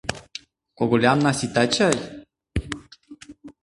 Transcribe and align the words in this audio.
Когылянна 0.77 1.31
сита 1.39 1.63
чай? 1.73 1.95